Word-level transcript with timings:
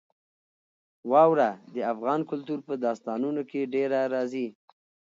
واوره 1.11 1.49
د 1.73 1.77
افغان 1.93 2.21
کلتور 2.29 2.59
په 2.67 2.73
داستانونو 2.85 3.41
کې 3.49 3.71
ډېره 3.75 3.99
راځي. 4.13 4.47